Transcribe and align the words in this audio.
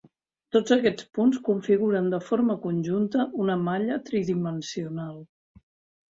Tots 0.55 0.73
aquests 0.75 1.03
punts 1.17 1.41
configuren 1.49 2.07
de 2.13 2.19
forma 2.29 2.55
conjunta 2.63 3.25
una 3.43 3.57
malla 3.67 3.99
tridimensional. 4.09 5.21